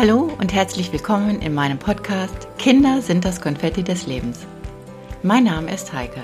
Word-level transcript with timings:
Hallo 0.00 0.30
und 0.38 0.54
herzlich 0.54 0.94
willkommen 0.94 1.42
in 1.42 1.52
meinem 1.52 1.78
Podcast 1.78 2.48
Kinder 2.56 3.02
sind 3.02 3.26
das 3.26 3.42
Konfetti 3.42 3.82
des 3.82 4.06
Lebens. 4.06 4.46
Mein 5.22 5.44
Name 5.44 5.74
ist 5.74 5.92
Heike. 5.92 6.22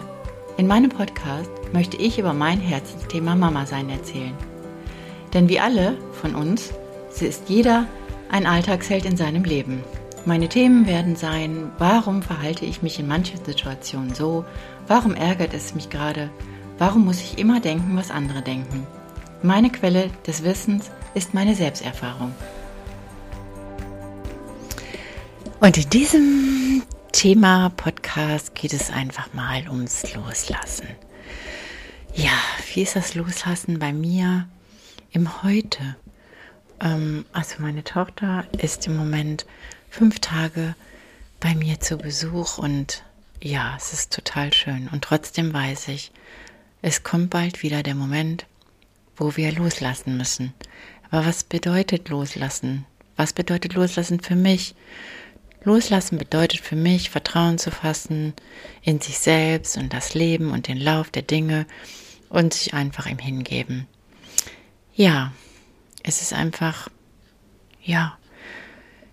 In 0.57 0.67
meinem 0.67 0.89
Podcast 0.89 1.51
möchte 1.75 1.99
ich 1.99 2.19
über 2.19 2.33
mein 2.33 2.59
Herzensthema 2.59 3.35
Mama 3.35 3.67
sein 3.67 3.91
erzählen. 3.91 4.33
Denn 5.35 5.51
wie 5.51 5.61
alle 5.61 5.99
von 6.23 6.35
uns, 6.35 6.73
ist 7.21 7.51
jeder 7.51 7.87
ein 8.31 8.47
Alltagsheld 8.47 9.05
in 9.05 9.19
seinem 9.19 9.45
Leben. 9.45 9.85
Meine 10.25 10.49
Themen 10.49 10.87
werden 10.87 11.15
sein, 11.15 11.71
warum 11.77 12.23
verhalte 12.23 12.65
ich 12.65 12.81
mich 12.81 12.99
in 12.99 13.07
manchen 13.07 13.45
Situationen 13.45 14.15
so, 14.15 14.47
warum 14.87 15.15
ärgert 15.15 15.53
es 15.53 15.75
mich 15.75 15.91
gerade, 15.91 16.31
warum 16.79 17.05
muss 17.05 17.21
ich 17.21 17.37
immer 17.37 17.61
denken, 17.61 17.95
was 17.95 18.11
andere 18.11 18.41
denken. 18.41 18.87
Meine 19.43 19.69
Quelle 19.69 20.09
des 20.27 20.45
Wissens 20.45 20.91
ist 21.13 21.35
meine 21.35 21.55
Selbsterfahrung. 21.55 22.33
Und 25.59 25.79
in 25.79 25.89
diesem 25.89 26.83
Thema 27.13 27.71
Podcast 27.71 28.55
geht 28.55 28.75
es 28.75 28.91
einfach 28.91 29.33
mal 29.33 29.67
ums 29.69 30.15
Loslassen. 30.15 30.87
Ja, 32.15 32.39
wie 32.75 32.83
ist 32.83 32.95
das 32.95 33.15
Loslassen 33.15 33.79
bei 33.79 33.93
mir 33.95 34.47
im 35.13 35.43
Heute? 35.43 35.97
Ähm, 36.81 37.25
also 37.33 37.57
meine 37.61 37.85
Tochter 37.85 38.45
ist 38.59 38.87
im 38.87 38.97
Moment 38.97 39.47
fünf 39.89 40.21
Tage 40.21 40.75
bei 41.41 41.55
mir 41.55 41.81
zu 41.81 41.97
Besuch 41.97 42.59
und 42.59 43.03
ja, 43.43 43.75
es 43.79 43.95
ist 43.95 44.13
total 44.13 44.53
schön. 44.53 44.89
Und 44.93 45.05
trotzdem 45.05 45.55
weiß 45.55 45.89
ich, 45.89 46.13
es 46.83 47.03
kommt 47.03 47.31
bald 47.31 47.63
wieder 47.63 47.83
der 47.83 47.95
Moment, 47.95 48.45
wo 49.17 49.37
wir 49.37 49.53
loslassen 49.53 50.19
müssen. 50.19 50.53
Aber 51.11 51.25
was 51.25 51.45
bedeutet 51.45 52.11
loslassen? 52.11 52.85
Was 53.17 53.33
bedeutet 53.33 53.73
loslassen 53.73 54.21
für 54.21 54.37
mich? 54.37 54.75
Loslassen 55.67 56.17
bedeutet 56.17 56.61
für 56.61 56.77
mich, 56.77 57.11
Vertrauen 57.11 57.59
zu 57.59 57.73
fassen 57.73 58.35
in 58.83 59.01
sich 59.01 59.19
selbst 59.19 59.77
und 59.77 59.93
das 59.93 60.15
Leben 60.15 60.53
und 60.53 60.69
den 60.69 60.79
Lauf 60.79 61.11
der 61.11 61.23
Dinge 61.23 61.67
und 62.29 62.55
sich 62.55 62.73
einfach 62.73 63.07
ihm 63.07 63.19
hingeben. 63.19 63.89
Ja, 64.95 65.33
es 66.05 66.23
ist 66.23 66.33
einfach, 66.33 66.89
ja, 67.83 68.17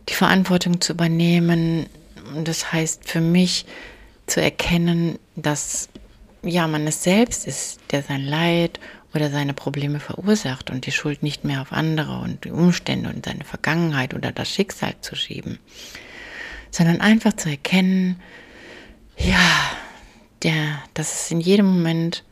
die 0.09 0.13
Verantwortung 0.13 0.79
zu 0.79 0.93
übernehmen. 0.93 1.87
Das 2.43 2.71
heißt 2.71 3.09
für 3.09 3.21
mich 3.21 3.65
zu 4.27 4.39
erkennen, 4.39 5.17
dass 5.35 5.89
ja 6.43 6.67
man 6.67 6.85
es 6.85 7.01
selbst 7.01 7.47
ist, 7.47 7.79
der 7.89 8.03
sein 8.03 8.23
Leid 8.23 8.79
oder 9.15 9.31
seine 9.31 9.55
Probleme 9.55 9.99
verursacht 9.99 10.69
und 10.69 10.85
die 10.85 10.91
Schuld 10.91 11.23
nicht 11.23 11.45
mehr 11.45 11.61
auf 11.61 11.71
andere 11.71 12.19
und 12.19 12.45
die 12.45 12.51
Umstände 12.51 13.09
und 13.09 13.25
seine 13.25 13.43
Vergangenheit 13.43 14.13
oder 14.13 14.31
das 14.31 14.49
Schicksal 14.49 14.93
zu 15.01 15.15
schieben 15.15 15.57
sondern 16.73 17.01
einfach 17.01 17.33
zu 17.33 17.49
erkennen, 17.49 18.19
ja, 19.15 19.37
der, 20.41 20.81
dass 20.95 21.25
es 21.25 21.31
in 21.31 21.39
jedem 21.39 21.67
Moment 21.67 22.23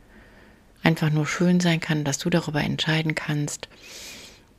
einfach 0.81 1.11
nur 1.11 1.27
schön 1.27 1.59
sein 1.59 1.79
kann, 1.79 2.03
dass 2.03 2.17
du 2.17 2.31
darüber 2.31 2.59
entscheiden 2.59 3.13
kannst, 3.13 3.69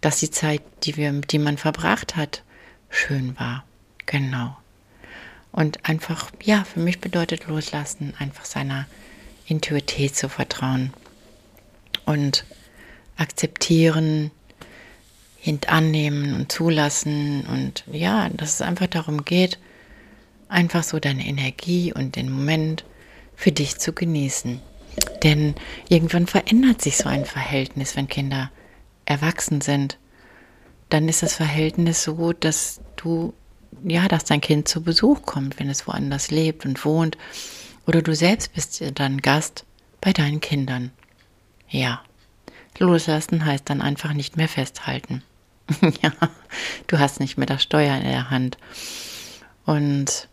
dass 0.00 0.20
die 0.20 0.30
Zeit, 0.30 0.62
die 0.84 0.96
wir, 0.96 1.12
die 1.12 1.40
man 1.40 1.58
verbracht 1.58 2.14
hat, 2.14 2.44
schön 2.90 3.36
war. 3.40 3.64
Genau. 4.06 4.56
Und 5.50 5.84
einfach, 5.84 6.30
ja, 6.44 6.62
für 6.62 6.78
mich 6.78 7.00
bedeutet 7.00 7.48
loslassen, 7.48 8.14
einfach 8.20 8.44
seiner 8.44 8.86
Intuität 9.46 10.14
zu 10.14 10.28
vertrauen 10.28 10.92
und 12.06 12.44
akzeptieren, 13.16 14.30
annehmen 15.66 16.34
und 16.34 16.52
zulassen 16.52 17.44
und 17.46 17.82
ja, 17.90 18.28
dass 18.28 18.54
es 18.54 18.62
einfach 18.62 18.86
darum 18.86 19.24
geht, 19.24 19.58
einfach 20.52 20.84
so 20.84 20.98
deine 20.98 21.26
Energie 21.26 21.92
und 21.92 22.16
den 22.16 22.30
Moment 22.30 22.84
für 23.34 23.52
dich 23.52 23.78
zu 23.78 23.92
genießen. 23.92 24.60
Denn 25.22 25.54
irgendwann 25.88 26.26
verändert 26.26 26.82
sich 26.82 26.96
so 26.96 27.08
ein 27.08 27.24
Verhältnis, 27.24 27.96
wenn 27.96 28.08
Kinder 28.08 28.50
erwachsen 29.04 29.60
sind. 29.60 29.98
Dann 30.90 31.08
ist 31.08 31.22
das 31.22 31.34
Verhältnis 31.34 32.02
so, 32.02 32.32
dass 32.32 32.80
du, 32.96 33.32
ja, 33.82 34.08
dass 34.08 34.24
dein 34.24 34.40
Kind 34.40 34.68
zu 34.68 34.82
Besuch 34.82 35.22
kommt, 35.22 35.58
wenn 35.58 35.70
es 35.70 35.86
woanders 35.86 36.30
lebt 36.30 36.66
und 36.66 36.84
wohnt. 36.84 37.16
Oder 37.86 38.02
du 38.02 38.14
selbst 38.14 38.52
bist 38.52 38.82
dann 38.94 39.18
Gast 39.18 39.64
bei 40.00 40.12
deinen 40.12 40.40
Kindern. 40.40 40.90
Ja. 41.68 42.02
Loslassen 42.78 43.44
heißt 43.44 43.68
dann 43.68 43.80
einfach 43.80 44.12
nicht 44.12 44.36
mehr 44.36 44.48
festhalten. 44.48 45.22
ja, 46.02 46.12
du 46.86 46.98
hast 46.98 47.20
nicht 47.20 47.38
mehr 47.38 47.46
das 47.46 47.62
Steuer 47.62 47.96
in 47.96 48.04
der 48.04 48.30
Hand. 48.30 48.58
Und 49.64 50.28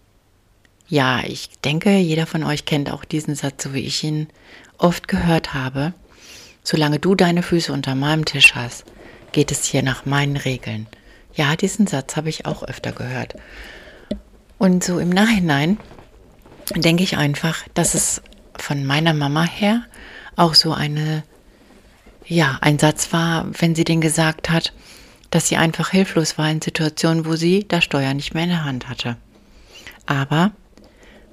ja, 0.89 1.21
ich 1.23 1.49
denke, 1.63 1.97
jeder 1.97 2.25
von 2.25 2.43
euch 2.43 2.65
kennt 2.65 2.91
auch 2.91 3.05
diesen 3.05 3.35
Satz, 3.35 3.63
so 3.63 3.73
wie 3.73 3.85
ich 3.85 4.03
ihn 4.03 4.27
oft 4.79 5.07
gehört 5.07 5.53
habe. 5.53 5.93
Solange 6.63 6.99
du 6.99 7.15
deine 7.15 7.43
Füße 7.43 7.71
unter 7.71 7.93
meinem 7.95 8.25
Tisch 8.25 8.55
hast, 8.55 8.85
geht 9.31 9.51
es 9.51 9.65
hier 9.65 9.83
nach 9.83 10.05
meinen 10.05 10.35
Regeln. 10.35 10.87
Ja, 11.35 11.55
diesen 11.55 11.85
Satz 11.85 12.15
habe 12.15 12.29
ich 12.29 12.47
auch 12.47 12.63
öfter 12.63 12.91
gehört. 12.91 13.35
Und 14.57 14.83
so 14.83 14.99
im 14.99 15.09
Nachhinein 15.09 15.77
denke 16.75 17.03
ich 17.03 17.17
einfach, 17.17 17.63
dass 17.75 17.93
es 17.93 18.21
von 18.57 18.83
meiner 18.83 19.13
Mama 19.13 19.43
her 19.43 19.83
auch 20.35 20.55
so 20.55 20.73
eine, 20.73 21.23
ja, 22.25 22.57
ein 22.61 22.79
Satz 22.79 23.13
war, 23.13 23.45
wenn 23.59 23.75
sie 23.75 23.83
den 23.83 24.01
gesagt 24.01 24.49
hat, 24.49 24.73
dass 25.29 25.47
sie 25.47 25.57
einfach 25.57 25.91
hilflos 25.91 26.37
war 26.39 26.49
in 26.49 26.61
Situationen, 26.61 27.25
wo 27.25 27.35
sie 27.35 27.67
das 27.67 27.83
Steuer 27.83 28.15
nicht 28.15 28.33
mehr 28.33 28.43
in 28.45 28.49
der 28.49 28.65
Hand 28.65 28.89
hatte. 28.89 29.17
Aber 30.07 30.51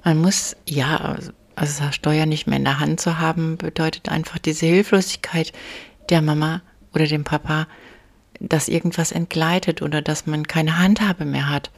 man 0.07 0.21
muss, 0.21 0.55
ja, 0.65 1.17
also 1.55 1.83
das 1.83 1.93
Steuer 1.93 2.25
nicht 2.25 2.47
mehr 2.47 2.55
in 2.55 2.63
der 2.63 2.79
Hand 2.79 3.01
zu 3.01 3.19
haben, 3.19 3.57
bedeutet 3.57 4.07
einfach 4.07 4.37
diese 4.37 4.65
Hilflosigkeit 4.65 5.51
der 6.09 6.21
Mama 6.21 6.61
oder 6.93 7.07
dem 7.07 7.25
Papa, 7.25 7.67
dass 8.39 8.69
irgendwas 8.69 9.11
entgleitet 9.11 9.81
oder 9.81 10.01
dass 10.01 10.25
man 10.25 10.47
keine 10.47 10.79
Handhabe 10.79 11.25
mehr 11.25 11.49
hat, 11.49 11.71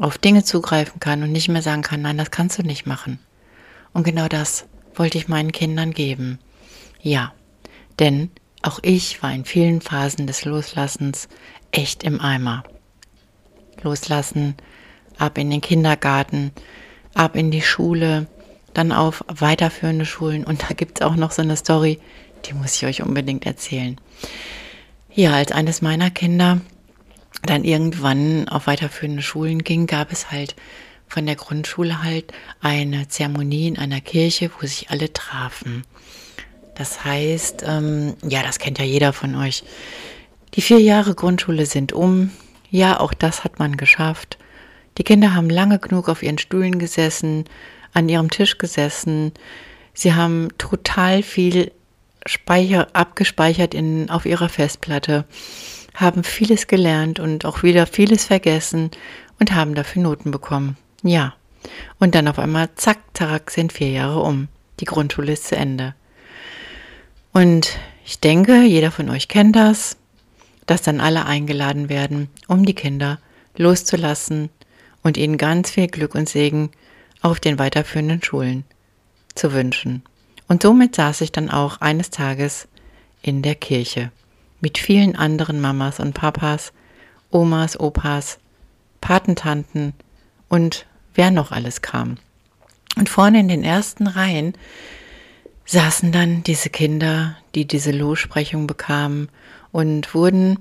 auf 0.00 0.18
Dinge 0.18 0.42
zugreifen 0.42 0.98
kann 0.98 1.22
und 1.22 1.30
nicht 1.30 1.48
mehr 1.48 1.62
sagen 1.62 1.82
kann, 1.82 2.02
nein, 2.02 2.18
das 2.18 2.32
kannst 2.32 2.58
du 2.58 2.64
nicht 2.64 2.86
machen. 2.86 3.20
Und 3.92 4.02
genau 4.02 4.26
das 4.26 4.66
wollte 4.96 5.18
ich 5.18 5.28
meinen 5.28 5.52
Kindern 5.52 5.92
geben. 5.92 6.40
Ja, 7.00 7.32
denn 8.00 8.32
auch 8.62 8.80
ich 8.82 9.22
war 9.22 9.32
in 9.32 9.44
vielen 9.44 9.80
Phasen 9.80 10.26
des 10.26 10.44
Loslassens 10.44 11.28
echt 11.70 12.02
im 12.02 12.20
Eimer. 12.20 12.64
Loslassen, 13.82 14.56
ab 15.18 15.38
in 15.38 15.50
den 15.50 15.60
Kindergarten, 15.60 16.50
ab 17.14 17.36
in 17.36 17.50
die 17.50 17.62
Schule, 17.62 18.26
dann 18.74 18.92
auf 18.92 19.24
weiterführende 19.28 20.06
Schulen. 20.06 20.44
Und 20.44 20.62
da 20.62 20.74
gibt 20.74 21.00
es 21.00 21.06
auch 21.06 21.16
noch 21.16 21.30
so 21.32 21.42
eine 21.42 21.56
Story, 21.56 21.98
die 22.46 22.54
muss 22.54 22.74
ich 22.76 22.86
euch 22.86 23.02
unbedingt 23.02 23.46
erzählen. 23.46 24.00
Ja, 25.12 25.34
als 25.34 25.52
eines 25.52 25.82
meiner 25.82 26.10
Kinder 26.10 26.60
dann 27.42 27.64
irgendwann 27.64 28.48
auf 28.48 28.66
weiterführende 28.66 29.22
Schulen 29.22 29.64
ging, 29.64 29.86
gab 29.86 30.12
es 30.12 30.30
halt 30.30 30.54
von 31.08 31.26
der 31.26 31.36
Grundschule 31.36 32.02
halt 32.02 32.32
eine 32.60 33.08
Zeremonie 33.08 33.66
in 33.66 33.78
einer 33.78 34.00
Kirche, 34.00 34.50
wo 34.58 34.66
sich 34.66 34.90
alle 34.90 35.12
trafen. 35.12 35.84
Das 36.76 37.04
heißt, 37.04 37.64
ähm, 37.66 38.14
ja, 38.26 38.42
das 38.42 38.58
kennt 38.58 38.78
ja 38.78 38.84
jeder 38.84 39.12
von 39.12 39.34
euch. 39.34 39.64
Die 40.54 40.62
vier 40.62 40.80
Jahre 40.80 41.14
Grundschule 41.14 41.66
sind 41.66 41.92
um. 41.92 42.30
Ja, 42.70 43.00
auch 43.00 43.12
das 43.12 43.44
hat 43.44 43.58
man 43.58 43.76
geschafft. 43.76 44.38
Die 44.98 45.04
Kinder 45.04 45.34
haben 45.34 45.50
lange 45.50 45.78
genug 45.78 46.08
auf 46.08 46.22
ihren 46.22 46.38
Stühlen 46.38 46.78
gesessen, 46.78 47.44
an 47.92 48.08
ihrem 48.08 48.30
Tisch 48.30 48.58
gesessen. 48.58 49.32
Sie 49.94 50.14
haben 50.14 50.48
total 50.58 51.22
viel 51.22 51.72
Speicher 52.26 52.88
abgespeichert 52.92 53.74
in, 53.74 54.10
auf 54.10 54.26
ihrer 54.26 54.48
Festplatte, 54.48 55.24
haben 55.94 56.24
vieles 56.24 56.66
gelernt 56.66 57.18
und 57.18 57.44
auch 57.44 57.62
wieder 57.62 57.86
vieles 57.86 58.26
vergessen 58.26 58.90
und 59.38 59.54
haben 59.54 59.74
dafür 59.74 60.02
Noten 60.02 60.30
bekommen. 60.30 60.76
Ja. 61.02 61.34
Und 61.98 62.14
dann 62.14 62.28
auf 62.28 62.38
einmal, 62.38 62.70
zack, 62.76 62.98
zack, 63.12 63.50
sind 63.50 63.72
vier 63.72 63.90
Jahre 63.90 64.20
um. 64.20 64.48
Die 64.80 64.86
Grundschule 64.86 65.32
ist 65.32 65.48
zu 65.48 65.56
Ende. 65.56 65.94
Und 67.32 67.78
ich 68.04 68.20
denke, 68.20 68.62
jeder 68.62 68.90
von 68.90 69.10
euch 69.10 69.28
kennt 69.28 69.56
das, 69.56 69.96
dass 70.66 70.82
dann 70.82 71.00
alle 71.00 71.26
eingeladen 71.26 71.88
werden, 71.88 72.28
um 72.48 72.64
die 72.64 72.74
Kinder 72.74 73.18
loszulassen, 73.56 74.50
und 75.02 75.16
ihnen 75.16 75.38
ganz 75.38 75.70
viel 75.70 75.88
Glück 75.88 76.14
und 76.14 76.28
Segen 76.28 76.70
auf 77.22 77.40
den 77.40 77.58
weiterführenden 77.58 78.22
Schulen 78.22 78.64
zu 79.34 79.52
wünschen. 79.52 80.02
Und 80.48 80.62
somit 80.62 80.96
saß 80.96 81.20
ich 81.20 81.32
dann 81.32 81.50
auch 81.50 81.80
eines 81.80 82.10
Tages 82.10 82.68
in 83.22 83.42
der 83.42 83.54
Kirche 83.54 84.10
mit 84.60 84.78
vielen 84.78 85.16
anderen 85.16 85.60
Mamas 85.60 86.00
und 86.00 86.14
Papas, 86.14 86.72
Omas, 87.30 87.78
Opas, 87.78 88.38
Patentanten 89.00 89.94
und 90.48 90.86
wer 91.14 91.30
noch 91.30 91.52
alles 91.52 91.82
kam. 91.82 92.18
Und 92.96 93.08
vorne 93.08 93.40
in 93.40 93.48
den 93.48 93.64
ersten 93.64 94.06
Reihen 94.06 94.54
saßen 95.64 96.10
dann 96.10 96.42
diese 96.42 96.70
Kinder, 96.70 97.36
die 97.54 97.64
diese 97.64 97.92
Lossprechung 97.92 98.66
bekamen 98.66 99.28
und 99.72 100.14
wurden 100.14 100.58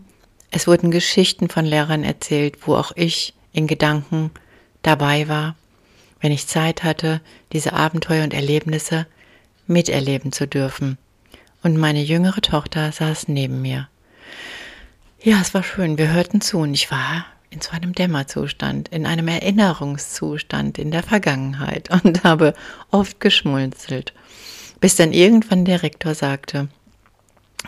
Es 0.51 0.67
wurden 0.67 0.91
Geschichten 0.91 1.49
von 1.49 1.65
Lehrern 1.65 2.03
erzählt, 2.03 2.67
wo 2.67 2.75
auch 2.75 2.91
ich 2.95 3.33
in 3.53 3.67
Gedanken 3.67 4.31
dabei 4.81 5.27
war, 5.27 5.55
wenn 6.21 6.31
ich 6.31 6.47
Zeit 6.47 6.83
hatte, 6.83 7.21
diese 7.53 7.73
Abenteuer 7.73 8.23
und 8.23 8.33
Erlebnisse 8.33 9.07
miterleben 9.67 10.31
zu 10.31 10.47
dürfen. 10.47 10.97
Und 11.63 11.77
meine 11.77 12.01
jüngere 12.01 12.41
Tochter 12.41 12.91
saß 12.91 13.27
neben 13.27 13.61
mir. 13.61 13.87
Ja, 15.21 15.39
es 15.41 15.53
war 15.53 15.63
schön. 15.63 15.97
Wir 15.97 16.11
hörten 16.11 16.41
zu 16.41 16.59
und 16.59 16.73
ich 16.73 16.91
war 16.91 17.25
in 17.49 17.61
so 17.61 17.71
einem 17.71 17.93
Dämmerzustand, 17.93 18.89
in 18.89 19.05
einem 19.05 19.27
Erinnerungszustand 19.27 20.77
in 20.77 20.91
der 20.91 21.03
Vergangenheit 21.03 21.89
und 22.03 22.23
habe 22.23 22.53
oft 22.91 23.19
geschmunzelt, 23.19 24.13
bis 24.79 24.95
dann 24.95 25.11
irgendwann 25.11 25.65
der 25.65 25.83
Rektor 25.83 26.15
sagte, 26.15 26.69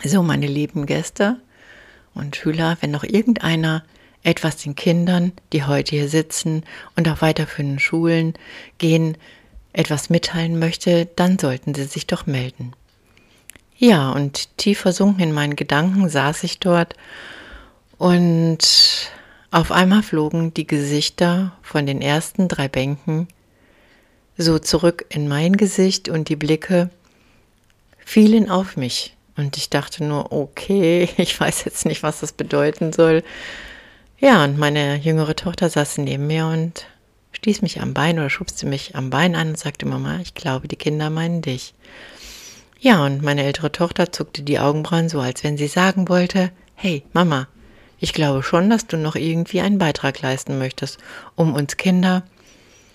so 0.02 0.22
meine 0.22 0.46
lieben 0.46 0.86
Gäste 0.86 1.36
und 2.14 2.36
Schüler, 2.36 2.78
wenn 2.80 2.90
noch 2.90 3.04
irgendeiner 3.04 3.84
etwas 4.22 4.56
den 4.56 4.76
Kindern, 4.76 5.32
die 5.52 5.64
heute 5.64 5.96
hier 5.96 6.08
sitzen 6.08 6.64
und 6.96 7.08
auch 7.08 7.22
weiterführenden 7.22 7.78
Schulen 7.78 8.34
gehen, 8.78 9.16
etwas 9.72 10.10
mitteilen 10.10 10.58
möchte, 10.58 11.06
dann 11.16 11.38
sollten 11.38 11.74
sie 11.74 11.84
sich 11.84 12.06
doch 12.06 12.26
melden. 12.26 12.72
Ja, 13.76 14.12
und 14.12 14.56
tief 14.58 14.80
versunken 14.80 15.24
in 15.24 15.32
meinen 15.32 15.56
Gedanken 15.56 16.08
saß 16.08 16.44
ich 16.44 16.60
dort 16.60 16.94
und 17.98 19.10
auf 19.50 19.72
einmal 19.72 20.02
flogen 20.02 20.54
die 20.54 20.66
Gesichter 20.66 21.52
von 21.62 21.86
den 21.86 22.00
ersten 22.00 22.48
drei 22.48 22.68
Bänken 22.68 23.28
so 24.36 24.58
zurück 24.58 25.04
in 25.08 25.28
mein 25.28 25.56
Gesicht 25.56 26.08
und 26.08 26.28
die 26.28 26.36
Blicke 26.36 26.90
fielen 27.98 28.50
auf 28.50 28.76
mich. 28.76 29.14
Und 29.36 29.56
ich 29.56 29.70
dachte 29.70 30.04
nur, 30.04 30.32
okay, 30.32 31.08
ich 31.16 31.38
weiß 31.38 31.64
jetzt 31.64 31.86
nicht, 31.86 32.02
was 32.02 32.20
das 32.20 32.32
bedeuten 32.32 32.92
soll. 32.92 33.22
Ja, 34.24 34.44
und 34.44 34.56
meine 34.56 34.98
jüngere 34.98 35.34
Tochter 35.34 35.68
saß 35.68 35.98
neben 35.98 36.28
mir 36.28 36.46
und 36.46 36.86
stieß 37.32 37.60
mich 37.60 37.80
am 37.80 37.92
Bein 37.92 38.20
oder 38.20 38.30
schubste 38.30 38.66
mich 38.66 38.94
am 38.94 39.10
Bein 39.10 39.34
an 39.34 39.48
und 39.48 39.58
sagte, 39.58 39.84
Mama, 39.84 40.20
ich 40.22 40.34
glaube, 40.34 40.68
die 40.68 40.76
Kinder 40.76 41.10
meinen 41.10 41.42
dich. 41.42 41.74
Ja, 42.78 43.04
und 43.04 43.22
meine 43.22 43.42
ältere 43.42 43.72
Tochter 43.72 44.12
zuckte 44.12 44.44
die 44.44 44.60
Augenbrauen 44.60 45.08
so, 45.08 45.18
als 45.18 45.42
wenn 45.42 45.58
sie 45.58 45.66
sagen 45.66 46.08
wollte, 46.08 46.52
hey, 46.76 47.02
Mama, 47.12 47.48
ich 47.98 48.12
glaube 48.12 48.44
schon, 48.44 48.70
dass 48.70 48.86
du 48.86 48.96
noch 48.96 49.16
irgendwie 49.16 49.60
einen 49.60 49.78
Beitrag 49.78 50.22
leisten 50.22 50.56
möchtest, 50.56 50.98
um 51.34 51.54
uns 51.54 51.76
Kinder 51.76 52.22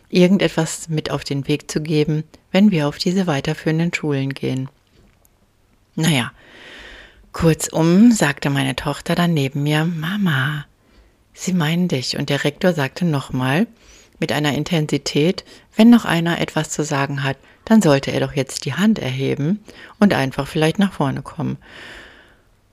irgendetwas 0.07 0.87
mit 0.87 1.11
auf 1.11 1.25
den 1.25 1.45
Weg 1.49 1.69
zu 1.69 1.81
geben, 1.81 2.23
wenn 2.53 2.71
wir 2.71 2.87
auf 2.87 2.99
diese 2.99 3.27
weiterführenden 3.27 3.93
Schulen 3.93 4.33
gehen. 4.33 4.69
Naja, 5.93 6.31
kurzum 7.33 8.13
sagte 8.13 8.49
meine 8.49 8.77
Tochter 8.77 9.13
dann 9.13 9.33
neben 9.33 9.63
mir, 9.63 9.83
Mama, 9.83 10.63
Sie 11.39 11.53
meinen 11.53 11.87
dich. 11.87 12.17
Und 12.17 12.29
der 12.29 12.43
Rektor 12.43 12.73
sagte 12.73 13.05
nochmal 13.05 13.67
mit 14.19 14.31
einer 14.31 14.55
Intensität, 14.55 15.45
wenn 15.75 15.91
noch 15.91 16.03
einer 16.03 16.41
etwas 16.41 16.71
zu 16.71 16.83
sagen 16.83 17.23
hat, 17.23 17.37
dann 17.63 17.81
sollte 17.81 18.11
er 18.11 18.21
doch 18.21 18.33
jetzt 18.33 18.65
die 18.65 18.73
Hand 18.73 18.97
erheben 18.97 19.63
und 19.99 20.15
einfach 20.15 20.47
vielleicht 20.47 20.79
nach 20.79 20.93
vorne 20.93 21.21
kommen. 21.21 21.57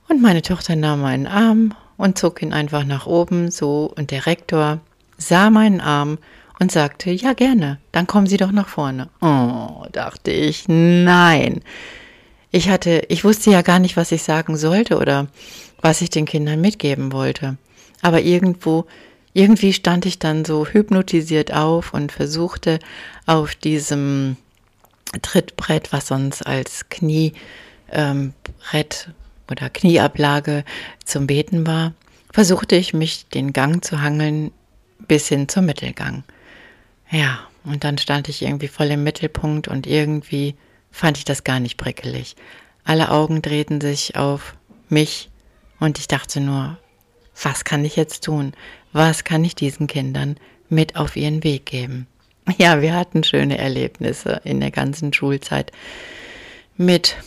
Und 0.09 0.19
meine 0.19 0.41
Tochter 0.41 0.75
nahm 0.75 1.01
meinen 1.01 1.27
Arm 1.27 1.75
und 1.95 2.17
zog 2.17 2.41
ihn 2.41 2.53
einfach 2.53 2.85
nach 2.85 3.05
oben, 3.05 3.51
so, 3.51 3.93
und 3.95 4.09
der 4.09 4.25
Rektor 4.25 4.79
sah 5.17 5.51
meinen 5.51 5.79
Arm 5.79 6.17
und 6.59 6.71
sagte, 6.71 7.11
ja 7.11 7.33
gerne, 7.33 7.77
dann 7.91 8.07
kommen 8.07 8.25
Sie 8.25 8.37
doch 8.37 8.51
nach 8.51 8.67
vorne. 8.67 9.09
Oh, 9.21 9.85
dachte 9.91 10.31
ich, 10.31 10.65
nein. 10.67 11.61
Ich 12.49 12.69
hatte, 12.69 13.03
ich 13.09 13.23
wusste 13.23 13.51
ja 13.51 13.61
gar 13.61 13.77
nicht, 13.77 13.95
was 13.95 14.11
ich 14.11 14.23
sagen 14.23 14.57
sollte 14.57 14.97
oder 14.97 15.27
was 15.81 16.01
ich 16.01 16.09
den 16.09 16.25
Kindern 16.25 16.61
mitgeben 16.61 17.11
wollte. 17.11 17.57
Aber 18.05 18.21
irgendwo, 18.21 18.85
irgendwie 19.33 19.73
stand 19.73 20.05
ich 20.05 20.19
dann 20.19 20.45
so 20.45 20.67
hypnotisiert 20.67 21.51
auf 21.51 21.91
und 21.91 22.11
versuchte 22.11 22.77
auf 23.25 23.55
diesem 23.55 24.37
Trittbrett, 25.23 25.91
was 25.91 26.05
sonst 26.05 26.45
als 26.45 26.87
Kniebrett 26.89 27.33
ähm, 27.91 28.33
oder 29.49 29.71
Knieablage 29.71 30.63
zum 31.03 31.25
Beten 31.25 31.65
war, 31.65 31.95
versuchte 32.31 32.75
ich 32.75 32.93
mich 32.93 33.27
den 33.29 33.53
Gang 33.53 33.83
zu 33.83 34.03
hangeln 34.03 34.51
bis 35.07 35.27
hin 35.27 35.49
zum 35.49 35.65
Mittelgang. 35.65 36.23
Ja, 37.09 37.39
und 37.63 37.83
dann 37.83 37.97
stand 37.97 38.29
ich 38.29 38.43
irgendwie 38.43 38.67
voll 38.67 38.91
im 38.91 39.03
Mittelpunkt 39.03 39.67
und 39.67 39.87
irgendwie 39.87 40.53
fand 40.91 41.17
ich 41.17 41.25
das 41.25 41.43
gar 41.43 41.59
nicht 41.59 41.77
prickelig. 41.77 42.35
Alle 42.83 43.09
Augen 43.09 43.41
drehten 43.41 43.81
sich 43.81 44.15
auf 44.15 44.53
mich 44.89 45.31
und 45.79 45.97
ich 45.97 46.07
dachte 46.07 46.39
nur, 46.39 46.77
was 47.41 47.63
kann 47.63 47.85
ich 47.85 47.95
jetzt 47.95 48.23
tun? 48.23 48.53
Was 48.93 49.23
kann 49.23 49.43
ich 49.43 49.55
diesen 49.55 49.87
Kindern 49.87 50.37
mit 50.69 50.95
auf 50.95 51.15
ihren 51.15 51.43
Weg 51.43 51.65
geben? 51.65 52.07
Ja, 52.57 52.81
wir 52.81 52.93
hatten 52.93 53.23
schöne 53.23 53.57
Erlebnisse 53.57 54.41
in 54.43 54.59
der 54.59 54.71
ganzen 54.71 55.13
Schulzeit 55.13 55.71
mit 56.77 57.17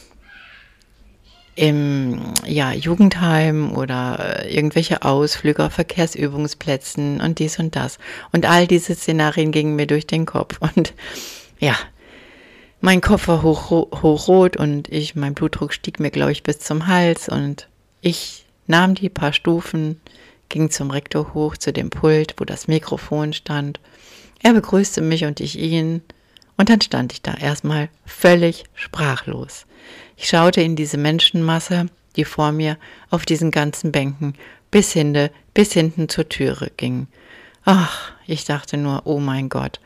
im 1.56 2.20
ja, 2.46 2.72
Jugendheim 2.72 3.76
oder 3.76 4.48
irgendwelche 4.48 5.02
Ausflüge 5.02 5.66
auf 5.66 5.72
Verkehrsübungsplätzen 5.72 7.20
und 7.20 7.40
dies 7.40 7.58
und 7.58 7.74
das. 7.74 7.98
Und 8.30 8.46
all 8.46 8.68
diese 8.68 8.94
Szenarien 8.94 9.50
gingen 9.50 9.74
mir 9.74 9.88
durch 9.88 10.06
den 10.06 10.24
Kopf. 10.24 10.58
Und 10.76 10.94
ja, 11.58 11.76
mein 12.80 13.00
Kopf 13.00 13.26
war 13.26 13.42
hoch, 13.42 13.70
hochrot 13.70 14.56
und 14.56 14.88
ich, 14.88 15.16
mein 15.16 15.34
Blutdruck 15.34 15.72
stieg 15.72 15.98
mir, 15.98 16.12
glaube 16.12 16.30
ich, 16.30 16.44
bis 16.44 16.60
zum 16.60 16.86
Hals 16.86 17.28
und 17.28 17.66
ich 18.00 18.46
nahm 18.68 18.94
die 18.94 19.08
paar 19.08 19.32
Stufen, 19.32 20.00
ging 20.48 20.70
zum 20.70 20.90
Rektor 20.90 21.34
hoch 21.34 21.56
zu 21.56 21.72
dem 21.72 21.90
Pult, 21.90 22.34
wo 22.38 22.44
das 22.44 22.68
Mikrofon 22.68 23.32
stand. 23.32 23.80
Er 24.42 24.52
begrüßte 24.52 25.00
mich 25.00 25.24
und 25.24 25.40
ich 25.40 25.58
ihn, 25.58 26.02
und 26.56 26.70
dann 26.70 26.80
stand 26.80 27.12
ich 27.12 27.22
da 27.22 27.34
erstmal 27.34 27.88
völlig 28.04 28.64
sprachlos. 28.74 29.66
Ich 30.16 30.28
schaute 30.28 30.60
in 30.60 30.76
diese 30.76 30.96
Menschenmasse, 30.96 31.86
die 32.16 32.24
vor 32.24 32.52
mir 32.52 32.76
auf 33.10 33.24
diesen 33.24 33.50
ganzen 33.50 33.92
Bänken 33.92 34.34
bis 34.70 34.92
hinten, 34.92 35.30
bis 35.54 35.72
hinten 35.72 36.08
zur 36.08 36.28
Türe 36.28 36.70
ging. 36.76 37.06
Ach, 37.64 38.12
ich 38.26 38.44
dachte 38.44 38.76
nur, 38.76 39.02
oh 39.06 39.20
mein 39.20 39.48
Gott, 39.48 39.80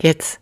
jetzt 0.00 0.38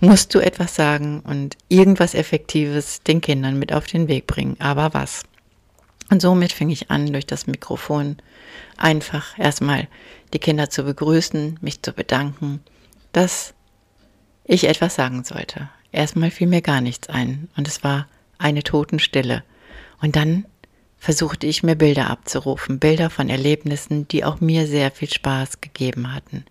musst 0.00 0.34
du 0.34 0.40
etwas 0.40 0.74
sagen 0.74 1.20
und 1.20 1.56
irgendwas 1.68 2.14
Effektives 2.14 3.02
den 3.02 3.20
Kindern 3.20 3.58
mit 3.58 3.72
auf 3.72 3.86
den 3.86 4.08
Weg 4.08 4.26
bringen. 4.26 4.56
Aber 4.58 4.94
was? 4.94 5.22
Und 6.12 6.20
somit 6.20 6.52
fing 6.52 6.68
ich 6.68 6.90
an, 6.90 7.10
durch 7.10 7.24
das 7.24 7.46
Mikrofon 7.46 8.18
einfach 8.76 9.38
erstmal 9.38 9.88
die 10.34 10.38
Kinder 10.38 10.68
zu 10.68 10.84
begrüßen, 10.84 11.58
mich 11.62 11.80
zu 11.80 11.94
bedanken, 11.94 12.60
dass 13.12 13.54
ich 14.44 14.64
etwas 14.64 14.94
sagen 14.94 15.24
sollte. 15.24 15.70
Erstmal 15.90 16.30
fiel 16.30 16.48
mir 16.48 16.60
gar 16.60 16.82
nichts 16.82 17.08
ein 17.08 17.48
und 17.56 17.66
es 17.66 17.82
war 17.82 18.08
eine 18.36 18.62
Totenstille. 18.62 19.42
Und 20.02 20.14
dann 20.14 20.44
versuchte 20.98 21.46
ich 21.46 21.62
mir 21.62 21.76
Bilder 21.76 22.10
abzurufen, 22.10 22.78
Bilder 22.78 23.08
von 23.08 23.30
Erlebnissen, 23.30 24.06
die 24.06 24.22
auch 24.22 24.38
mir 24.38 24.66
sehr 24.66 24.90
viel 24.90 25.08
Spaß 25.10 25.62
gegeben 25.62 26.14
hatten. 26.14 26.44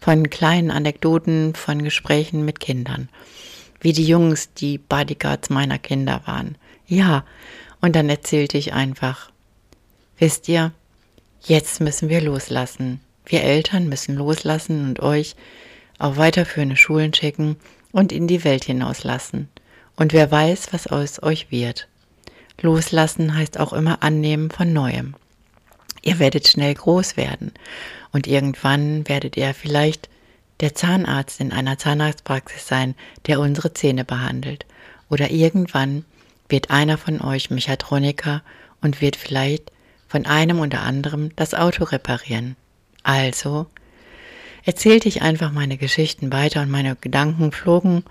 Von 0.00 0.30
kleinen 0.30 0.70
Anekdoten, 0.70 1.54
von 1.54 1.84
Gesprächen 1.84 2.46
mit 2.46 2.60
Kindern. 2.60 3.10
Wie 3.78 3.92
die 3.92 4.06
Jungs, 4.06 4.54
die 4.54 4.78
Bodyguards 4.78 5.50
meiner 5.50 5.78
Kinder 5.78 6.22
waren. 6.24 6.56
Ja, 6.86 7.26
und 7.82 7.94
dann 7.94 8.08
erzählte 8.08 8.56
ich 8.56 8.72
einfach, 8.72 9.30
wisst 10.16 10.48
ihr, 10.48 10.72
jetzt 11.44 11.80
müssen 11.80 12.08
wir 12.08 12.22
loslassen. 12.22 13.00
Wir 13.26 13.42
Eltern 13.42 13.88
müssen 13.88 14.14
loslassen 14.16 14.86
und 14.86 15.00
euch 15.00 15.36
auf 15.98 16.16
weiterführende 16.16 16.76
Schulen 16.76 17.12
schicken 17.12 17.56
und 17.90 18.12
in 18.12 18.26
die 18.26 18.44
Welt 18.44 18.64
hinauslassen. 18.64 19.48
Und 19.96 20.12
wer 20.12 20.30
weiß, 20.30 20.72
was 20.72 20.86
aus 20.86 21.22
euch 21.22 21.50
wird. 21.50 21.88
Loslassen 22.60 23.36
heißt 23.36 23.58
auch 23.58 23.72
immer 23.72 24.02
annehmen 24.02 24.50
von 24.50 24.72
Neuem. 24.72 25.14
Ihr 26.02 26.18
werdet 26.18 26.48
schnell 26.48 26.74
groß 26.74 27.16
werden 27.16 27.52
und 28.12 28.26
irgendwann 28.26 29.08
werdet 29.08 29.36
ihr 29.36 29.54
vielleicht 29.54 30.08
der 30.60 30.74
Zahnarzt 30.74 31.40
in 31.40 31.52
einer 31.52 31.78
Zahnarztpraxis 31.78 32.66
sein, 32.66 32.94
der 33.26 33.40
unsere 33.40 33.74
Zähne 33.74 34.04
behandelt. 34.04 34.66
Oder 35.08 35.30
irgendwann 35.30 36.04
wird 36.52 36.70
einer 36.70 36.96
von 36.96 37.20
euch 37.20 37.50
Mechatroniker 37.50 38.42
und 38.80 39.00
wird 39.00 39.16
vielleicht 39.16 39.72
von 40.06 40.26
einem 40.26 40.60
oder 40.60 40.82
anderem 40.82 41.30
das 41.34 41.54
Auto 41.54 41.84
reparieren. 41.84 42.54
Also 43.02 43.66
erzählte 44.64 45.08
ich 45.08 45.22
einfach 45.22 45.50
meine 45.50 45.76
Geschichten 45.76 46.32
weiter 46.32 46.62
und 46.62 46.70
meine 46.70 46.94
Gedanken 46.94 47.50
flogen 47.50 48.04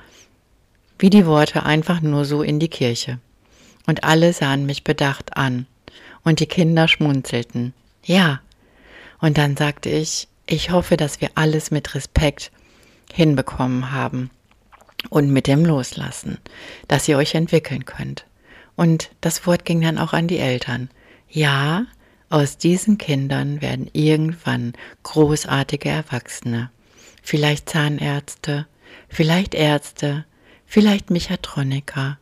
wie 1.01 1.09
die 1.09 1.25
Worte 1.25 1.63
einfach 1.63 2.01
nur 2.01 2.25
so 2.25 2.43
in 2.43 2.59
die 2.59 2.69
Kirche. 2.69 3.19
Und 3.87 4.03
alle 4.03 4.33
sahen 4.33 4.67
mich 4.67 4.83
bedacht 4.83 5.35
an. 5.35 5.65
Und 6.23 6.39
die 6.39 6.45
Kinder 6.45 6.87
schmunzelten. 6.87 7.73
Ja. 8.03 8.41
Und 9.19 9.39
dann 9.39 9.57
sagte 9.57 9.89
ich, 9.89 10.27
ich 10.45 10.69
hoffe, 10.69 10.97
dass 10.97 11.19
wir 11.19 11.31
alles 11.33 11.71
mit 11.71 11.95
Respekt 11.95 12.51
hinbekommen 13.11 13.91
haben 13.91 14.29
und 15.09 15.31
mit 15.31 15.47
dem 15.47 15.65
Loslassen, 15.65 16.37
dass 16.87 17.07
ihr 17.07 17.17
euch 17.17 17.33
entwickeln 17.33 17.85
könnt. 17.85 18.25
Und 18.81 19.11
das 19.21 19.45
Wort 19.45 19.63
ging 19.63 19.79
dann 19.81 19.99
auch 19.99 20.11
an 20.11 20.27
die 20.27 20.39
Eltern. 20.39 20.89
Ja, 21.29 21.85
aus 22.31 22.57
diesen 22.57 22.97
Kindern 22.97 23.61
werden 23.61 23.87
irgendwann 23.93 24.73
großartige 25.03 25.87
Erwachsene. 25.87 26.71
Vielleicht 27.21 27.69
Zahnärzte, 27.69 28.65
vielleicht 29.07 29.53
Ärzte, 29.53 30.25
vielleicht 30.65 31.11
Mechatroniker 31.11 32.17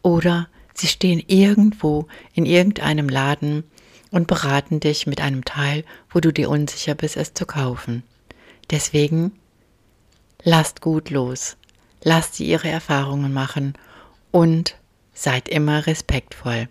oder 0.00 0.46
sie 0.74 0.86
stehen 0.86 1.20
irgendwo 1.26 2.06
in 2.34 2.46
irgendeinem 2.46 3.08
Laden 3.08 3.64
und 4.12 4.28
beraten 4.28 4.78
dich 4.78 5.08
mit 5.08 5.20
einem 5.20 5.44
Teil, 5.44 5.84
wo 6.08 6.20
du 6.20 6.32
dir 6.32 6.50
unsicher 6.50 6.94
bist, 6.94 7.16
es 7.16 7.34
zu 7.34 7.46
kaufen. 7.46 8.04
Deswegen 8.70 9.32
lasst 10.44 10.80
gut 10.82 11.10
los, 11.10 11.56
lasst 12.04 12.36
sie 12.36 12.46
ihre 12.46 12.68
Erfahrungen 12.68 13.32
machen 13.32 13.74
und 14.30 14.76
seid 15.16 15.48
immer 15.48 15.86
respektvoll. 15.86 16.68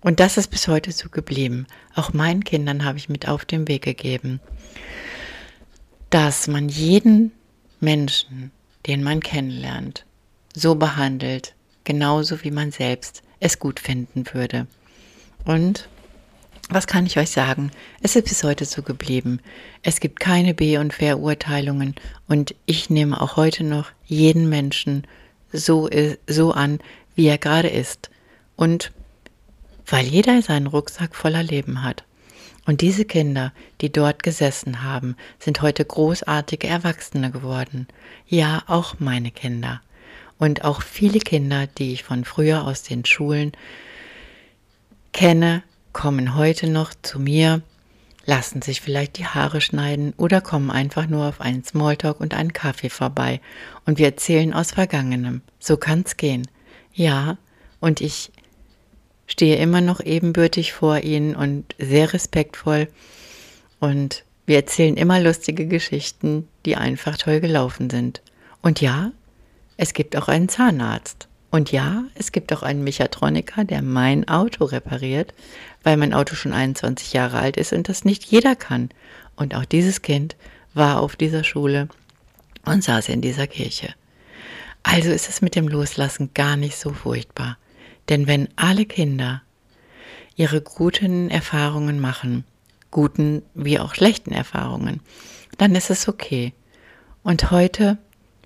Und 0.00 0.20
das 0.20 0.36
ist 0.36 0.48
bis 0.48 0.68
heute 0.68 0.92
so 0.92 1.08
geblieben. 1.08 1.66
Auch 1.94 2.12
meinen 2.12 2.44
Kindern 2.44 2.84
habe 2.84 2.98
ich 2.98 3.08
mit 3.08 3.28
auf 3.28 3.44
den 3.44 3.68
Weg 3.68 3.82
gegeben, 3.82 4.40
dass 6.10 6.46
man 6.46 6.68
jeden 6.68 7.32
Menschen, 7.80 8.50
den 8.86 9.02
man 9.02 9.20
kennenlernt, 9.20 10.06
so 10.54 10.74
behandelt, 10.74 11.54
genauso 11.84 12.44
wie 12.44 12.50
man 12.50 12.70
selbst 12.70 13.22
es 13.40 13.58
gut 13.58 13.80
finden 13.80 14.24
würde. 14.32 14.66
Und 15.44 15.88
was 16.70 16.86
kann 16.86 17.06
ich 17.06 17.18
euch 17.18 17.30
sagen? 17.30 17.70
Es 18.00 18.16
ist 18.16 18.28
bis 18.28 18.42
heute 18.42 18.64
so 18.64 18.82
geblieben. 18.82 19.40
Es 19.82 20.00
gibt 20.00 20.20
keine 20.20 20.54
B- 20.54 20.78
und 20.78 20.94
Verurteilungen 20.94 21.94
und 22.26 22.54
ich 22.64 22.88
nehme 22.88 23.20
auch 23.20 23.36
heute 23.36 23.64
noch 23.64 23.90
jeden 24.06 24.48
Menschen 24.48 25.06
so, 25.52 25.88
so 26.26 26.52
an, 26.52 26.78
wie 27.14 27.26
er 27.26 27.38
gerade 27.38 27.68
ist. 27.68 28.10
Und 28.56 28.92
weil 29.86 30.06
jeder 30.06 30.40
seinen 30.42 30.66
Rucksack 30.66 31.14
voller 31.14 31.42
Leben 31.42 31.82
hat. 31.82 32.04
Und 32.66 32.80
diese 32.80 33.04
Kinder, 33.04 33.52
die 33.80 33.92
dort 33.92 34.22
gesessen 34.22 34.82
haben, 34.82 35.16
sind 35.38 35.60
heute 35.60 35.84
großartige 35.84 36.66
Erwachsene 36.66 37.30
geworden. 37.30 37.86
Ja, 38.26 38.62
auch 38.66 38.96
meine 38.98 39.30
Kinder. 39.30 39.82
Und 40.38 40.64
auch 40.64 40.82
viele 40.82 41.18
Kinder, 41.18 41.66
die 41.66 41.92
ich 41.92 42.04
von 42.04 42.24
früher 42.24 42.64
aus 42.64 42.82
den 42.82 43.04
Schulen 43.04 43.52
kenne, 45.12 45.62
kommen 45.92 46.34
heute 46.34 46.68
noch 46.68 46.92
zu 47.02 47.20
mir, 47.20 47.62
lassen 48.26 48.62
sich 48.62 48.80
vielleicht 48.80 49.18
die 49.18 49.26
Haare 49.26 49.60
schneiden 49.60 50.14
oder 50.16 50.40
kommen 50.40 50.70
einfach 50.70 51.06
nur 51.06 51.26
auf 51.26 51.40
einen 51.40 51.62
Smalltalk 51.62 52.20
und 52.20 52.34
einen 52.34 52.52
Kaffee 52.52 52.88
vorbei 52.88 53.40
und 53.84 53.98
wir 53.98 54.06
erzählen 54.06 54.54
aus 54.54 54.72
Vergangenem. 54.72 55.42
So 55.60 55.76
kann's 55.76 56.16
gehen. 56.16 56.48
Ja, 56.94 57.36
und 57.80 58.00
ich 58.00 58.30
stehe 59.26 59.56
immer 59.56 59.80
noch 59.80 60.00
ebenbürtig 60.00 60.72
vor 60.72 61.00
ihnen 61.00 61.34
und 61.34 61.74
sehr 61.78 62.12
respektvoll 62.12 62.88
und 63.80 64.24
wir 64.46 64.56
erzählen 64.56 64.96
immer 64.96 65.20
lustige 65.20 65.66
Geschichten, 65.66 66.48
die 66.66 66.76
einfach 66.76 67.16
toll 67.16 67.40
gelaufen 67.40 67.88
sind. 67.90 68.22
Und 68.62 68.80
ja, 68.80 69.12
es 69.76 69.94
gibt 69.94 70.16
auch 70.16 70.28
einen 70.28 70.48
Zahnarzt. 70.48 71.28
Und 71.50 71.70
ja, 71.72 72.04
es 72.14 72.32
gibt 72.32 72.52
auch 72.52 72.62
einen 72.62 72.82
Mechatroniker, 72.82 73.64
der 73.64 73.80
mein 73.80 74.28
Auto 74.28 74.64
repariert, 74.64 75.32
weil 75.82 75.96
mein 75.96 76.12
Auto 76.12 76.34
schon 76.34 76.52
21 76.52 77.12
Jahre 77.12 77.38
alt 77.38 77.56
ist 77.56 77.72
und 77.72 77.88
das 77.88 78.04
nicht 78.04 78.24
jeder 78.24 78.56
kann. 78.56 78.90
Und 79.36 79.54
auch 79.54 79.64
dieses 79.64 80.02
Kind 80.02 80.36
war 80.74 81.00
auf 81.00 81.16
dieser 81.16 81.44
Schule 81.44 81.88
und 82.64 82.82
saß 82.82 83.08
in 83.08 83.20
dieser 83.20 83.46
Kirche. 83.46 83.94
Also 84.84 85.10
ist 85.10 85.28
es 85.28 85.42
mit 85.42 85.56
dem 85.56 85.66
Loslassen 85.66 86.30
gar 86.34 86.56
nicht 86.56 86.76
so 86.76 86.92
furchtbar. 86.92 87.58
Denn 88.08 88.28
wenn 88.28 88.48
alle 88.54 88.84
Kinder 88.84 89.42
ihre 90.36 90.60
guten 90.60 91.30
Erfahrungen 91.30 92.00
machen, 92.00 92.44
guten 92.90 93.42
wie 93.54 93.80
auch 93.80 93.94
schlechten 93.94 94.32
Erfahrungen, 94.32 95.00
dann 95.58 95.74
ist 95.74 95.90
es 95.90 96.06
okay. 96.06 96.52
Und 97.22 97.50
heute 97.50 97.98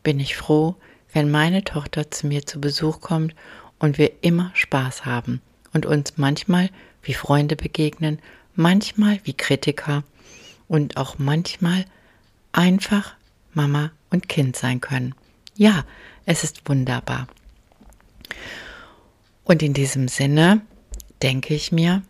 bin 0.03 0.21
ich 0.21 0.37
froh, 0.37 0.77
wenn 1.13 1.31
meine 1.31 1.65
Tochter 1.65 2.11
zu 2.11 2.27
mir 2.27 2.47
zu 2.47 2.61
Besuch 2.61 3.01
kommt 3.01 3.35
und 3.79 3.99
wir 3.99 4.13
immer 4.23 4.51
Spaß 4.55 5.05
haben 5.05 5.43
und 5.73 5.87
uns 5.87 6.17
manchmal 6.17 6.71
wie 7.03 7.15
Freunde 7.15 7.57
begegnen, 7.57 8.21
manchmal 8.55 9.21
wie 9.25 9.35
Kritiker 9.35 10.05
und 10.69 10.97
auch 10.97 11.19
manchmal 11.19 11.85
einfach 12.53 13.15
Mama 13.55 13.91
und 14.11 14.29
Kind 14.29 14.57
sein 14.57 14.81
können. 14.81 15.15
Ja, 15.57 15.85
es 16.29 16.45
ist 16.45 16.69
wunderbar. 16.69 17.27
Und 19.45 19.63
in 19.63 19.73
diesem 19.73 20.09
Sinne 20.09 20.61
denke 21.23 21.55
ich 21.55 21.73
mir, 21.73 22.03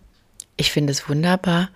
ich 0.57 0.73
finde 0.73 0.91
es 0.91 1.09
wunderbar, 1.09 1.71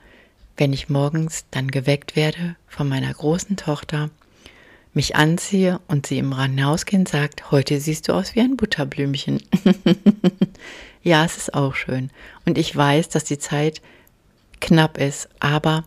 wenn 0.57 0.73
ich 0.73 0.89
morgens 0.89 1.45
dann 1.53 1.71
geweckt 1.71 2.17
werde 2.17 2.57
von 2.67 2.89
meiner 2.89 3.15
großen 3.15 3.57
Tochter, 3.57 4.11
mich 4.93 5.15
anziehe 5.15 5.81
und 5.87 6.07
sie 6.07 6.19
im 6.19 6.37
Hinausgehen 6.37 7.07
sagt, 7.07 7.53
heute 7.53 7.81
siehst 7.81 8.09
du 8.09 8.13
aus 8.13 8.35
wie 8.35 8.41
ein 8.41 8.57
Butterblümchen. 8.57 9.41
Ja, 11.05 11.25
es 11.25 11.37
ist 11.37 11.55
auch 11.55 11.75
schön. 11.75 12.11
Und 12.47 12.59
ich 12.59 12.77
weiß, 12.77 13.09
dass 13.09 13.25
die 13.25 13.39
Zeit 13.39 13.83
knapp 14.61 14.99
ist, 14.99 15.29
aber 15.41 15.83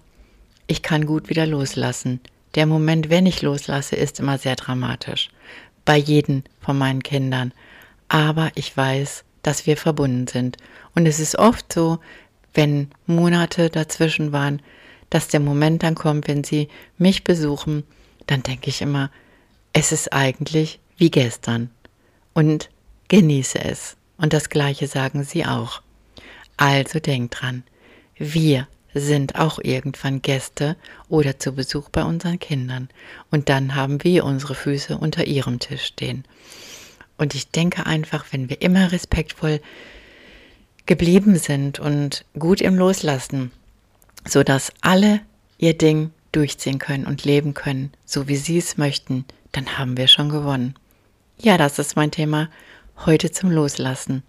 ich 0.67 0.81
kann 0.81 1.05
gut 1.05 1.29
wieder 1.29 1.45
loslassen. 1.45 2.19
Der 2.55 2.65
Moment, 2.65 3.09
wenn 3.09 3.25
ich 3.25 3.41
loslasse, 3.41 3.95
ist 3.95 4.19
immer 4.19 4.38
sehr 4.38 4.57
dramatisch. 4.57 5.29
Bei 5.85 5.97
jedem 5.97 6.43
von 6.59 6.77
meinen 6.77 7.03
Kindern. 7.03 7.53
Aber 8.07 8.51
ich 8.55 8.75
weiß, 8.75 9.23
dass 9.43 9.67
wir 9.67 9.77
verbunden 9.77 10.27
sind. 10.27 10.57
Und 10.95 11.05
es 11.05 11.19
ist 11.19 11.37
oft 11.37 11.71
so, 11.71 11.99
wenn 12.53 12.89
Monate 13.05 13.69
dazwischen 13.69 14.31
waren, 14.31 14.61
dass 15.09 15.27
der 15.27 15.39
Moment 15.39 15.83
dann 15.83 15.95
kommt, 15.95 16.27
wenn 16.27 16.43
sie 16.43 16.67
mich 16.97 17.23
besuchen, 17.23 17.83
dann 18.27 18.41
denke 18.43 18.69
ich 18.69 18.81
immer, 18.81 19.11
es 19.73 19.91
ist 19.91 20.11
eigentlich 20.13 20.79
wie 20.97 21.11
gestern. 21.11 21.69
Und 22.33 22.69
genieße 23.07 23.63
es. 23.63 23.97
Und 24.17 24.33
das 24.33 24.49
Gleiche 24.49 24.87
sagen 24.87 25.23
sie 25.23 25.45
auch. 25.45 25.81
Also 26.57 26.99
denkt 26.99 27.41
dran, 27.41 27.63
wir 28.17 28.67
sind 28.95 29.35
auch 29.35 29.59
irgendwann 29.61 30.21
Gäste 30.21 30.77
oder 31.09 31.37
zu 31.37 31.51
Besuch 31.51 31.89
bei 31.89 32.03
unseren 32.03 32.39
Kindern. 32.39 32.89
Und 33.29 33.49
dann 33.49 33.75
haben 33.75 34.03
wir 34.03 34.23
unsere 34.23 34.55
Füße 34.55 34.97
unter 34.97 35.27
ihrem 35.27 35.59
Tisch 35.59 35.83
stehen. 35.83 36.23
Und 37.17 37.35
ich 37.35 37.51
denke 37.51 37.85
einfach, 37.85 38.25
wenn 38.31 38.49
wir 38.49 38.61
immer 38.61 38.91
respektvoll 38.91 39.59
geblieben 40.85 41.37
sind 41.37 41.79
und 41.79 42.25
gut 42.39 42.61
im 42.61 42.75
Loslassen, 42.75 43.51
so 44.25 44.43
dass 44.43 44.71
alle 44.81 45.21
ihr 45.57 45.77
Ding 45.77 46.11
durchziehen 46.31 46.79
können 46.79 47.05
und 47.05 47.25
leben 47.25 47.53
können, 47.53 47.91
so 48.05 48.27
wie 48.27 48.37
sie 48.37 48.57
es 48.57 48.77
möchten, 48.77 49.25
dann 49.51 49.77
haben 49.77 49.97
wir 49.97 50.07
schon 50.07 50.29
gewonnen. 50.29 50.75
Ja, 51.37 51.57
das 51.57 51.79
ist 51.79 51.95
mein 51.95 52.11
Thema 52.11 52.49
heute 53.05 53.31
zum 53.31 53.51
Loslassen. 53.51 54.23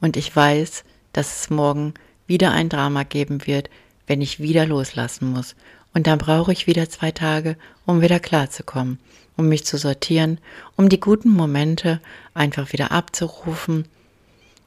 Und 0.00 0.16
ich 0.16 0.34
weiß, 0.34 0.84
dass 1.12 1.40
es 1.40 1.50
morgen 1.50 1.94
wieder 2.26 2.52
ein 2.52 2.68
Drama 2.68 3.02
geben 3.02 3.46
wird, 3.46 3.70
wenn 4.10 4.22
ich 4.22 4.40
wieder 4.40 4.66
loslassen 4.66 5.30
muss. 5.30 5.54
Und 5.94 6.08
dann 6.08 6.18
brauche 6.18 6.52
ich 6.52 6.66
wieder 6.66 6.90
zwei 6.90 7.12
Tage, 7.12 7.56
um 7.86 8.00
wieder 8.00 8.18
klarzukommen, 8.18 8.98
um 9.36 9.48
mich 9.48 9.64
zu 9.64 9.78
sortieren, 9.78 10.38
um 10.74 10.88
die 10.88 10.98
guten 10.98 11.28
Momente 11.30 12.00
einfach 12.34 12.72
wieder 12.72 12.90
abzurufen 12.90 13.84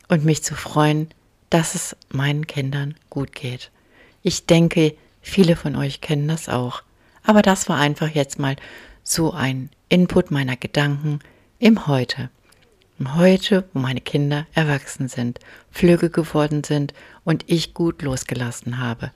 und 0.08 0.24
mich 0.24 0.46
zu 0.46 0.56
freuen, 0.56 1.10
dass 1.50 1.76
es 1.76 1.98
meinen 2.10 2.48
Kindern 2.48 2.96
gut 3.10 3.34
geht. 3.34 3.70
Ich 4.22 4.46
denke, 4.46 4.96
viele 5.22 5.58
von 5.58 5.76
euch 5.76 6.00
kennen 6.00 6.30
das 6.30 6.48
auch. 6.48 6.82
Aber 7.22 7.42
das 7.42 7.68
war 7.68 7.78
einfach 7.78 8.12
jetzt 8.16 8.40
mal 8.40 8.56
so 9.04 9.34
ein 9.34 9.70
Input 9.90 10.32
meiner 10.32 10.56
Gedanken 10.56 11.20
im 11.60 11.86
Heute. 11.86 12.30
Heute, 13.16 13.68
wo 13.74 13.80
meine 13.80 14.02
Kinder 14.02 14.46
erwachsen 14.54 15.08
sind, 15.08 15.40
flügge 15.72 16.10
geworden 16.10 16.64
sind 16.64 16.94
und 17.24 17.44
ich 17.48 17.74
gut 17.74 18.02
losgelassen 18.02 18.80
habe. 18.80 19.12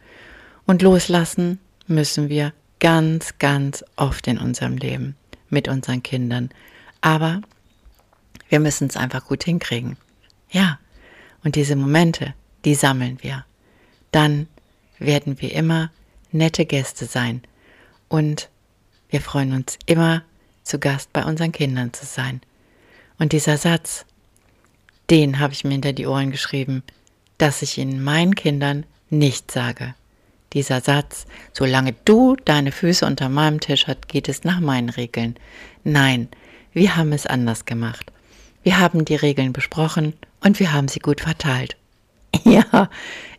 Und 0.66 0.82
loslassen 0.82 1.60
müssen 1.88 2.30
wir 2.30 2.54
ganz, 2.80 3.38
ganz 3.40 3.84
oft 3.96 4.28
in 4.28 4.38
unserem 4.38 4.78
Leben 4.78 5.16
mit 5.50 5.68
unseren 5.68 6.04
Kindern. 6.04 6.50
Aber 7.02 7.42
wir 8.50 8.60
müssen 8.60 8.88
es 8.88 8.98
einfach 8.98 9.26
gut 9.26 9.44
hinkriegen. 9.44 9.98
Ja, 10.50 10.80
und 11.44 11.56
diese 11.56 11.76
Momente, 11.76 12.34
die 12.66 12.76
sammeln 12.76 13.18
wir. 13.22 13.46
Dann 14.12 14.48
werden 15.00 15.42
wir 15.42 15.54
immer 15.54 15.92
nette 16.32 16.66
Gäste 16.66 17.06
sein. 17.06 17.42
Und 18.10 18.50
wir 19.10 19.22
freuen 19.22 19.54
uns 19.54 19.78
immer, 19.86 20.24
zu 20.64 20.80
Gast 20.80 21.14
bei 21.14 21.24
unseren 21.24 21.54
Kindern 21.54 21.94
zu 21.94 22.06
sein. 22.06 22.42
Und 23.20 23.34
dieser 23.34 23.58
Satz, 23.58 24.06
den 25.10 25.40
habe 25.40 25.54
ich 25.54 25.64
mir 25.64 25.72
hinter 25.72 25.94
die 25.94 26.08
Ohren 26.08 26.32
geschrieben, 26.32 26.84
dass 27.38 27.62
ich 27.62 27.78
ihn 27.78 28.04
meinen 28.04 28.36
Kindern 28.36 28.86
nicht 29.10 29.52
sage. 29.52 29.96
Dieser 30.54 30.82
Satz, 30.82 31.26
solange 31.54 31.94
du 32.06 32.36
deine 32.46 32.72
Füße 32.72 33.06
unter 33.06 33.30
meinem 33.30 33.60
Tisch 33.60 33.88
hast, 33.88 34.08
geht 34.08 34.30
es 34.30 34.44
nach 34.44 34.60
meinen 34.60 34.90
Regeln. 34.90 35.36
Nein, 35.84 36.30
wir 36.74 36.96
haben 36.96 37.12
es 37.12 37.26
anders 37.26 37.66
gemacht. 37.66 38.12
Wir 38.64 38.80
haben 38.80 39.06
die 39.06 39.16
Regeln 39.16 39.54
besprochen 39.54 40.14
und 40.42 40.60
wir 40.60 40.74
haben 40.74 40.88
sie 40.88 41.00
gut 41.00 41.22
verteilt. 41.22 41.76
Ja, 42.44 42.90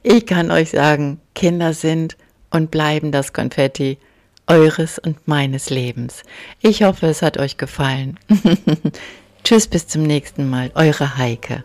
Ich 0.02 0.26
kann 0.26 0.50
euch 0.50 0.70
sagen, 0.70 1.20
Kinder 1.34 1.72
sind 1.72 2.16
und 2.50 2.70
bleiben 2.70 3.12
das 3.12 3.32
Konfetti 3.32 3.98
eures 4.46 4.98
und 4.98 5.28
meines 5.28 5.70
Lebens. 5.70 6.22
Ich 6.60 6.82
hoffe, 6.82 7.06
es 7.06 7.22
hat 7.22 7.38
euch 7.38 7.58
gefallen. 7.58 8.18
Tschüss, 9.44 9.66
bis 9.66 9.86
zum 9.86 10.02
nächsten 10.02 10.48
Mal. 10.48 10.70
Eure 10.74 11.16
Heike. 11.16 11.64